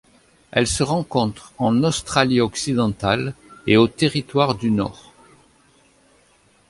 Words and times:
Elle 0.51 0.65
se 0.65 0.81
rencontre 0.81 1.53
en 1.59 1.83
Australie-Occidentale 1.83 3.35
et 3.67 3.77
au 3.77 3.87
Territoire 3.87 4.55
du 4.55 4.71
Nord. 4.71 5.13